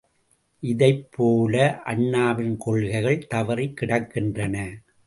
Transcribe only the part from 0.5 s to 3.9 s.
இதைப் போல அண்ணாவின் கொள்கைகள் தவறிக்